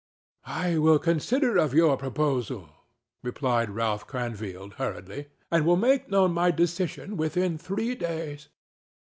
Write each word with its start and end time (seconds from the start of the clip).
"I 0.47 0.79
will 0.79 0.97
consider 0.97 1.57
of 1.57 1.75
your 1.75 1.95
proposal," 1.95 2.69
replied 3.21 3.69
Ralph 3.69 4.07
Cranfield, 4.07 4.73
hurriedly, 4.79 5.27
"and 5.51 5.63
will 5.63 5.77
make 5.77 6.09
known 6.09 6.33
my 6.33 6.49
decision 6.49 7.17
within 7.17 7.55
three 7.59 7.93
days." 7.93 8.47